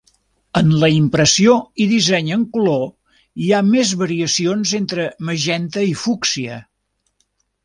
En 0.59 0.69
la 0.83 0.87
impressió 0.93 1.57
i 1.85 1.85
disseny 1.91 2.31
en 2.37 2.45
color, 2.55 2.85
hi 3.43 3.51
ha 3.53 3.61
més 3.69 3.93
variacions 4.01 4.75
entre 4.81 5.07
magenta 5.31 5.85
i 5.91 5.95
fúcsia. 6.07 6.59